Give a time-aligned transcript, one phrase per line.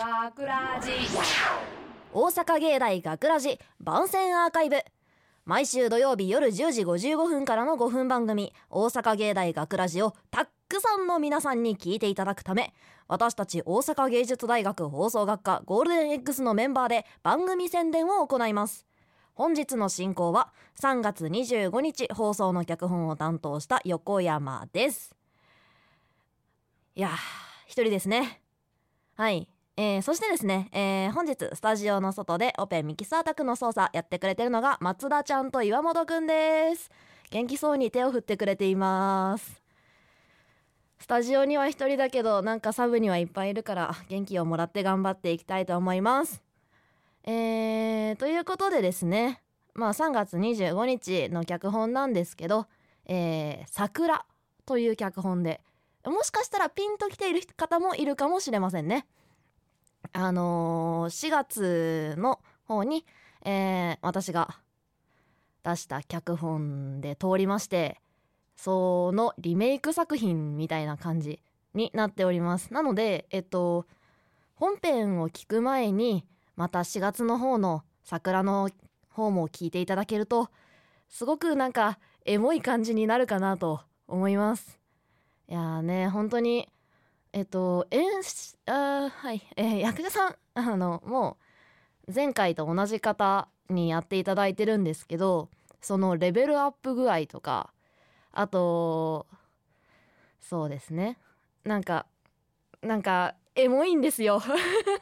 [0.00, 0.92] 学ラジ
[2.10, 4.78] 大阪芸大学ラジ番宣アーカイブ。
[5.44, 12.72] 毎週土曜日夜10時55分からの5分番組「大阪芸大学ラジをたっくさんの皆さんに聞いていただくため
[13.08, 18.86] 私たち大阪芸術大学放送学科ゴールデン X のメンバーで番組宣伝を行います。
[19.34, 25.14] 本日の進行は3月25日放送の脚本を担当した横山です。
[26.94, 27.12] いやー
[27.66, 28.40] 一人ですね。
[29.16, 29.46] はい。
[29.82, 36.90] えー、そしてですね、えー、本日スタジオの外でオペミキサー宅の操作やってくれてるのが松田ちゃんと岩本くんです。
[37.30, 39.62] 元気そうに手を振ってくれています。
[40.98, 46.42] スタジオには一人だけどなんかサブにはいっぱいいるから元気をもらって頑張っていきたいと思います。
[47.24, 49.40] えー、ということでですね
[49.72, 52.66] まあ3月25日の脚本なんですけど
[53.08, 54.26] 「えー、桜」
[54.66, 55.62] という脚本で
[56.04, 59.06] もしかしたらピンときている方もいるかもしれませんね。
[60.12, 63.04] あのー、4月の方に、
[63.44, 64.58] えー、私が
[65.62, 68.00] 出した脚本で通りまして
[68.56, 71.40] そのリメイク作品みたいな感じ
[71.74, 72.72] になっております。
[72.72, 73.86] なのでえっと
[74.54, 78.68] 本編を聞く前にまた4月の方の桜の
[79.08, 80.50] 方も聞いていただけると
[81.08, 84.78] すごくなんかエモい感じになるかなと思います。
[85.48, 86.68] いやーね本当に
[87.32, 88.04] えっと演
[88.66, 91.38] あはい、えー、役者さんあのも
[92.08, 95.48] う前回と同じ方にやっていただいてるんですけど
[95.80, 97.72] そのレベルアップ具合とか
[98.32, 99.26] あと
[100.40, 101.18] そうですね。
[101.64, 102.06] なんか
[102.82, 104.42] なんかエモいんですよ。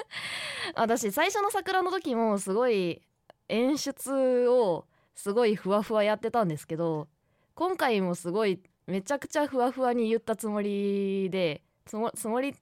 [0.74, 3.02] 私最初の桜の時もすごい
[3.48, 7.08] 演出をすごいふわふわやってたんですけど
[7.54, 12.54] 今回もすごいめちゃくちゃふわふわに言ったつもりでつもつもり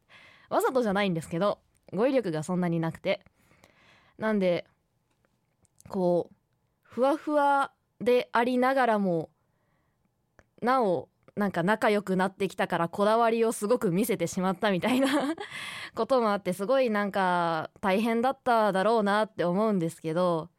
[0.49, 1.59] わざとじゃないんですけど
[1.93, 3.25] 語彙力がそんなになくて。
[4.19, 4.67] なんで
[5.89, 6.35] こう
[6.83, 9.31] ふわふわでありながらも
[10.61, 15.09] なおなんか仲良くなってきたからこだわりをすごく見せてしまったみたいな
[15.97, 20.51] こともあってすごいなんか大変だっただろうなって思うんですけど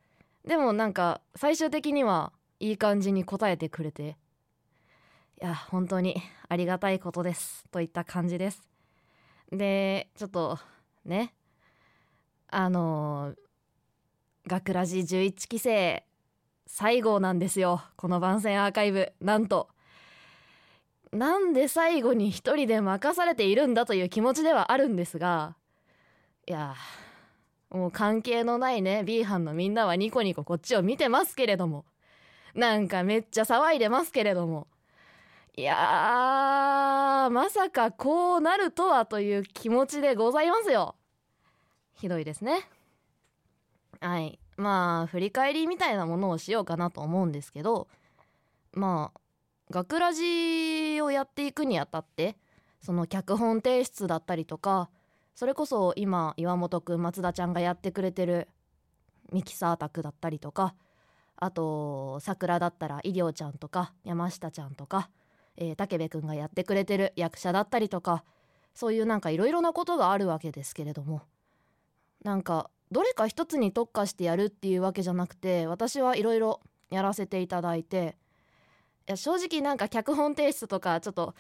[0.44, 4.18] でもなんか最終的にはいい感じに答えてくれて
[5.41, 8.61] いや本当にありがたいことですといった感じです。
[9.51, 10.57] でちょっと
[11.05, 11.33] ね
[12.47, 13.33] あの
[14.47, 16.05] 学ラジ11期生
[16.66, 17.81] 最後なんですよ。
[17.95, 19.11] この番宣アーカイブ。
[19.19, 19.69] なんと
[21.13, 25.55] なんで最後に一人で任されているんだという気持ちではあるんですが
[26.47, 26.75] いや
[27.69, 31.85] もう関係のないね B 班のみんなはニコニコこっちを見てますけれども
[32.55, 34.67] なんかめっちゃ騒いでますけれども
[35.56, 40.96] いやまさかこうなるとはという気持ちでございますよ。
[41.94, 42.68] ひどいですね。
[44.00, 44.40] はい。
[44.58, 47.88] まあ振り返りみたいなものをしようかなと思うんですけど
[48.74, 49.19] まあ
[49.69, 52.36] 学ラジをやっていくにあたって
[52.81, 54.90] その脚本提出だったりとか
[55.36, 58.47] それこそ今岩本くん松田ちゃんがやってくれてる
[59.31, 60.75] ミキサー宅だったりとか
[61.38, 65.09] あと桜だったら医療ちゃんとか山下ちゃんとか、
[65.58, 68.24] えー、武部くんがやってくれてる役者だったりとか
[68.74, 71.22] そういうなんかいろいろなことがあるわけですけれども。
[72.24, 78.16] なんかどれか一つに特化してやるっていうわけじゃなくて私はいろいろやらせていただいて
[79.08, 81.36] いや正直なんか脚本提出とかちょっと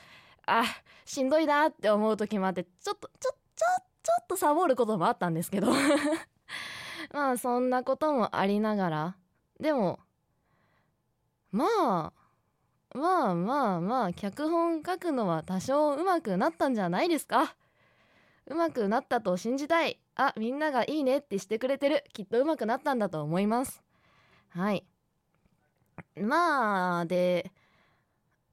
[0.45, 0.65] あ
[1.05, 3.65] しんどいなって思う時もあってちょっとちょちょ
[4.03, 5.71] ちょっとサボることもあったんですけど。
[7.13, 9.17] まあそんなこともありながら
[9.59, 9.99] でも
[11.51, 12.13] まあ
[12.93, 17.55] まあまあまあ脚本書くのは多少上手くなったんじゃないですか。
[18.45, 19.99] 上手くなったと信じたい。
[20.15, 22.03] あみんながいいねってしてくれてる。
[22.13, 23.81] きっと上手くなったんだと思います。
[24.49, 24.85] はい。
[26.15, 27.51] まあで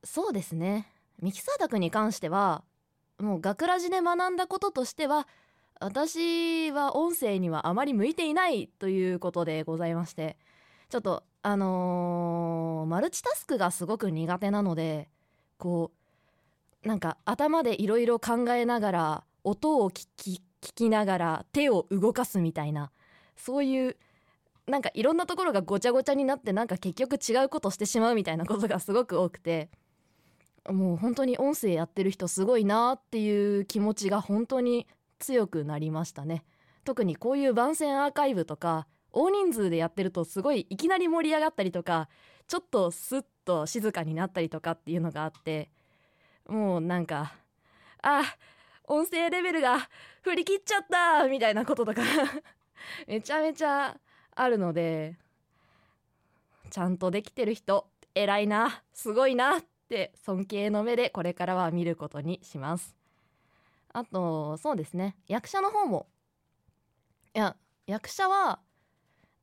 [0.02, 0.90] そうですね。
[1.20, 2.64] ミキサー宅に関しては
[3.18, 5.28] もう学ラジで学んだこととしては
[5.81, 10.38] 私は音声にはあまり向いていないということでございまして。
[10.90, 15.08] ちょっとあのー、マルチタスクがすごく苦手なので
[15.56, 15.92] こ
[16.84, 22.90] うなんか頭でいろいろ考えながら音を聞き聞きながら手を動かすみたいな
[23.37, 23.96] そういう
[24.66, 29.70] なんかいろんなところがごちゃごちゃになってなんか結局違うことしてしまうみたいなことがすごく多くて
[30.69, 34.86] もう本当に音声やってる人すごいなっていう気持ちが本当に
[35.19, 36.44] 強くなりましたね。
[36.84, 42.08] 特にこういう番宣アーカイブとか大人数でやってるとすごいいきなり盛り上がったりとか
[42.46, 45.70] ちょっとスッと静かになったりとかっていうのがあって
[46.48, 47.34] もうなんか
[48.02, 48.22] あ
[48.84, 49.88] 音声レベルが
[50.22, 52.02] 振り切っちゃったみたいなこととか
[53.06, 53.96] めちゃめちゃ
[54.34, 55.16] あるので
[56.70, 62.96] ちゃんとできてる人偉いなすごいなって尊敬の目でこれからは見ることにします。
[63.92, 66.06] あとそうですね役者の方も。
[67.34, 68.60] いや役者は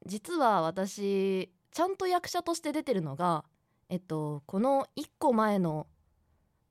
[0.07, 3.45] 実は私ちゃんと役者として出てるのが
[3.89, 5.87] えっとこの1個前の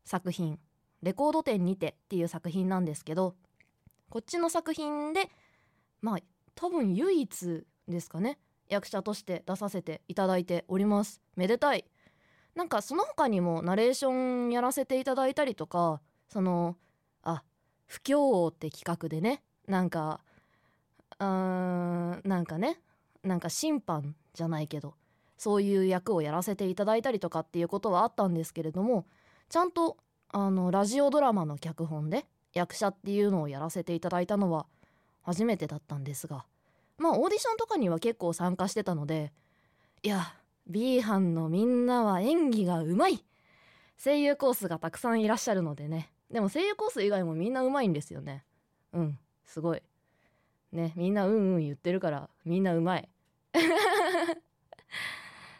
[0.05, 0.59] 作品
[1.03, 3.37] 「レコード店にて」っていう作品なんですけど
[4.09, 5.31] こっちの作品で
[6.01, 6.19] まあ
[6.55, 8.39] 多分唯一ですかね
[8.69, 11.21] 役者として出させていただいております。
[11.37, 11.85] めでたい。
[12.55, 16.77] なんかその他にもナレーションやらせていただいたりとかその
[17.23, 17.43] あ
[17.87, 20.25] 不協王って企画でねなんか
[21.21, 22.81] うーんなんかね
[23.27, 24.95] なんか審判じゃないけど
[25.37, 29.07] そういう役をやらせていただいたりとかっていうことはあったんですけれども
[29.49, 29.97] ちゃんと
[30.31, 34.67] あのラジオドラマの脚本で役者っていうのをやらせていただいたのは
[35.23, 36.45] 初めてだったんですが
[36.99, 39.33] まあオーディションとかには結構参加してたので
[40.03, 40.35] いや
[40.67, 43.25] B 班のみんなは演技がうまい
[44.03, 46.11] 声優コースがたくさんいらっしゃるのでね。
[46.31, 48.45] でも声優コース以外もみんなうまいんですよね。
[48.93, 49.83] うんすごい。
[50.73, 53.09] ねみんなうんうん言ってるからみんなうまい。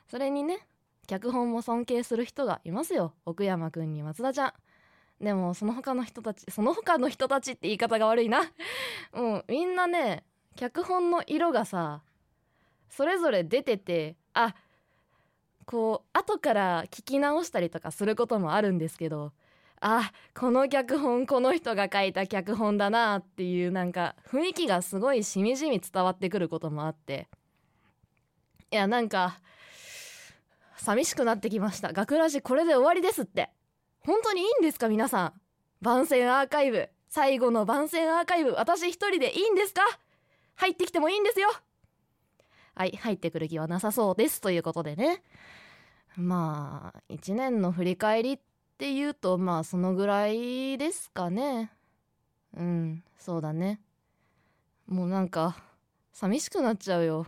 [0.09, 0.67] それにね
[1.07, 3.15] 脚本も尊敬する人がいますよ。
[3.25, 4.53] 奥山くんに松田ちゃん。
[5.25, 8.43] でもその他の人たちその他の人たちって言い方が悪いな。
[9.13, 10.25] もうみんなね
[10.57, 12.03] 脚本の色がさ
[12.91, 14.55] それぞれ出ててあ
[15.65, 19.33] こう後から聞き直したりとかすることもあるんですけど
[19.81, 27.29] あこの脚本この人が書いた脚本だなっていうなんか雰囲気がすごいしみじみ伝わってくることもあって。
[28.71, 29.41] いやなんか
[30.77, 31.93] 寂しくなってきました。
[31.93, 33.51] 学ラジこれで終わりですって。
[34.01, 35.33] 本当にいいんですか皆さん。
[35.81, 36.89] 番宣アーカイブ。
[37.09, 38.53] 最後の番宣アーカイブ。
[38.53, 39.83] 私一人でいいんですか？
[40.57, 41.49] 入ってきてもいいんですよ。
[42.75, 45.23] はい入ってくる気はなさそうですということでね。
[46.17, 48.41] まあ1年の振り返りっ
[48.79, 51.73] ていうとまあそのぐらいですかね。
[52.55, 53.81] うんそうだね。
[54.87, 55.57] もうなんか
[56.13, 57.27] 寂しくなっちゃうよ。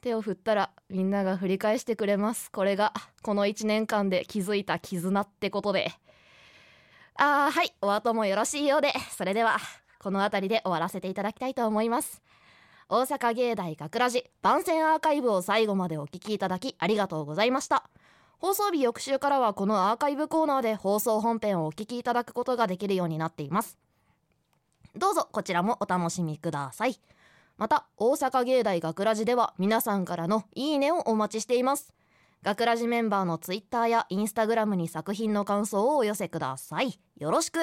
[0.00, 2.50] 手を振ったらみんなが振り返してくれます。
[2.50, 2.92] これが
[3.22, 5.92] この1年間で築いた絆ってことで。
[7.16, 7.72] あーはい。
[7.82, 8.92] お後もよろしいようで。
[9.16, 9.58] それでは
[9.98, 12.22] この辺りで終わらせていただきたいと思います。
[12.88, 17.88] 大阪芸大学ラジ番宣アーカイブを最後までお聞きいただきありがとうございました。
[18.38, 23.78] 放送日翌週からはこのアーカイブコーナーで放送本編をお聞きいただくことができるようになっています。
[24.96, 26.98] どうぞこちらもお楽しみください。
[27.60, 31.92] また大阪芸大学ラジでは皆さんからのいいねをお待ちしています。
[32.42, 36.98] 学ラジメンバーのツイッターやインスタグラムに作品の感想をお寄せください。
[37.18, 37.60] よろしく。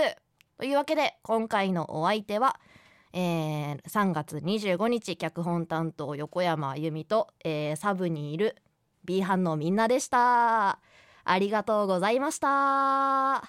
[0.59, 2.59] というわけで今回のお相手は
[3.11, 8.55] えー、3月25日脚本担当横山由美と、えー、サブにいる
[9.03, 10.77] B 班のみんなでした。
[11.23, 12.47] ありがとうございました。
[12.47, 12.51] 大
[13.33, 13.41] 阪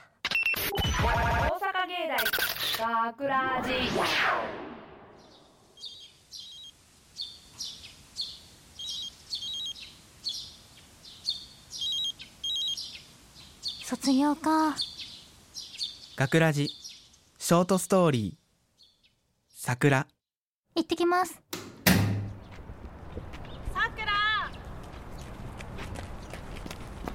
[1.87, 2.09] 芸
[2.79, 4.68] 大学ラジ。
[13.88, 14.76] 卒業か。
[16.14, 16.69] 学ラジ。
[17.38, 18.38] ショートストーリー。
[19.49, 20.07] 桜。
[20.75, 21.33] 行ってきます。
[21.33, 21.40] さ
[23.97, 24.50] くら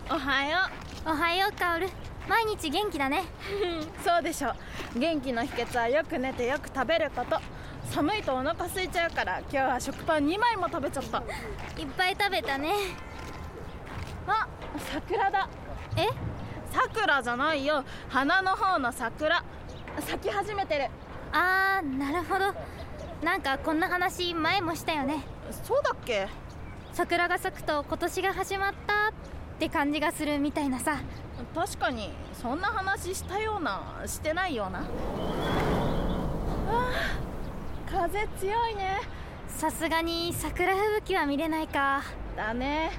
[0.10, 0.58] おはよ
[1.06, 1.90] おはようかおる
[2.28, 3.22] 毎日元気だね。
[3.22, 4.54] う そうでしょ
[4.96, 7.40] 元気の秘訣はよく寝てよく食べること。
[7.92, 11.20] 寒いとお腹空いちゃうから今日は食パン2枚も食べちゃった。
[11.80, 12.74] いっぱい食べたね。
[14.26, 14.48] あ
[14.92, 15.48] 桜だ。
[15.98, 16.33] え？
[16.74, 17.84] 桜じゃないよ。
[18.10, 19.44] 花の方の桜。
[20.00, 20.90] 咲き始めてる。
[21.32, 22.54] あーなるほど。
[23.24, 25.24] なんかこんな話前もしたよね。
[25.64, 26.28] そうだっけ？
[26.94, 29.14] 桜が咲くと今年が始まったっ
[29.60, 30.98] て感じがするみたいなさ。
[31.54, 32.12] 確かに
[32.42, 34.80] そんな話したようなしてないような。
[34.80, 39.02] あー風強いね。
[39.48, 42.02] さすがに桜吹雪は見れないか。
[42.36, 42.92] だね。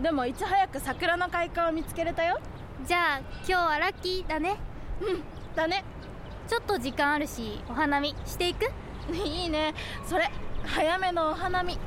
[0.00, 2.38] でもいち早く桜の開花を見つけれたよ
[2.84, 4.56] じゃあ今日はラッキーだね。
[5.00, 5.22] うん
[5.54, 5.84] だね。
[6.48, 8.70] ちょっと時間あるしお花見していく？
[9.12, 9.74] いいね。
[10.04, 10.30] それ
[10.64, 11.78] 早めのお花見。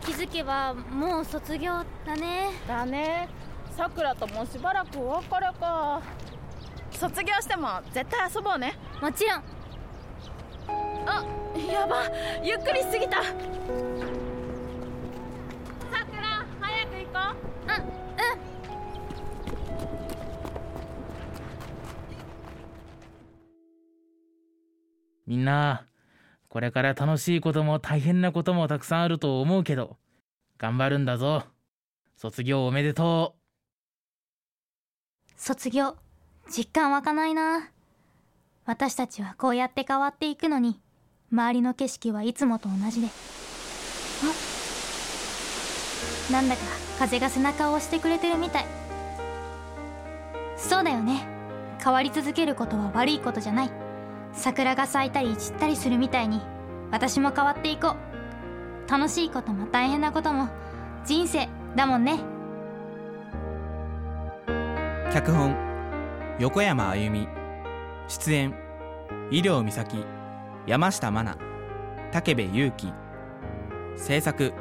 [0.00, 2.50] 気づけばもう卒業だね。
[2.66, 3.28] だね。
[3.76, 6.02] さくらともしばらくお別れか。
[6.90, 8.74] 卒業しても絶対遊ぼうね。
[9.00, 9.42] もちろん。
[11.06, 11.24] あ
[11.72, 12.02] やば。
[12.42, 13.22] ゆっくりしすぎた
[25.32, 25.86] みんな
[26.50, 29.96] これから楽しいことも大変なこともたくさんあると思うけど
[30.58, 31.44] 頑張るんだぞ。
[32.16, 33.40] 卒業おめでとう。
[35.38, 35.96] 卒業
[36.54, 37.70] 実感湧かないな。
[38.66, 40.78] 私たちはこうやって変わっていくのに
[41.32, 43.06] 周りの景色はいつもと同じで。
[46.28, 46.62] あなんだか
[46.98, 48.66] 風が背中を押してくれてるみたい。
[50.58, 51.26] そうだよね。
[51.82, 53.81] 変わり続けることは悪いことじゃない。
[54.32, 56.40] 桜が咲いたり散ったりするみたいに
[56.90, 57.96] 私も変わっていこ
[58.88, 58.90] う。
[58.90, 60.48] 楽しいことも大変なことも
[61.04, 62.20] 人生だもんね。
[65.12, 65.54] 脚本
[66.38, 67.28] 横山あゆみ
[68.08, 68.54] 出演
[69.30, 70.04] 医療美咲
[70.66, 71.38] 山下真奈
[72.12, 72.92] 武部勇樹
[73.96, 74.52] 制作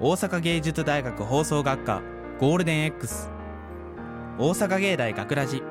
[0.00, 2.02] 大阪芸術大学放送学科
[2.38, 3.28] ゴールデン X
[4.38, 5.62] 大阪芸大学ラジ。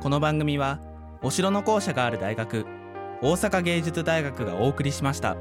[0.00, 0.78] この番組は
[1.22, 2.64] お城の校舎がある大学
[3.22, 5.36] 大阪芸術大学がお送りしました。